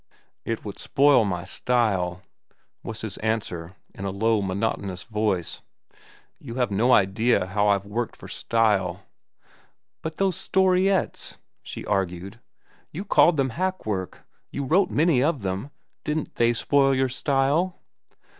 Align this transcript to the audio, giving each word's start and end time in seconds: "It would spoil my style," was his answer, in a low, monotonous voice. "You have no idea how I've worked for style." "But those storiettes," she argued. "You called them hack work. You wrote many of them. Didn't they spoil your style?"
"It 0.45 0.65
would 0.65 0.79
spoil 0.79 1.25
my 1.25 1.43
style," 1.43 2.23
was 2.81 3.01
his 3.01 3.17
answer, 3.19 3.75
in 3.93 4.03
a 4.03 4.09
low, 4.09 4.41
monotonous 4.41 5.03
voice. 5.03 5.61
"You 6.39 6.55
have 6.55 6.71
no 6.71 6.91
idea 6.91 7.45
how 7.45 7.67
I've 7.67 7.85
worked 7.85 8.15
for 8.15 8.27
style." 8.27 9.03
"But 10.01 10.15
those 10.17 10.35
storiettes," 10.37 11.37
she 11.61 11.85
argued. 11.85 12.39
"You 12.91 13.05
called 13.05 13.37
them 13.37 13.51
hack 13.51 13.85
work. 13.85 14.25
You 14.49 14.65
wrote 14.65 14.89
many 14.89 15.21
of 15.21 15.43
them. 15.43 15.69
Didn't 16.03 16.33
they 16.33 16.53
spoil 16.55 16.95
your 16.95 17.07
style?" 17.07 17.79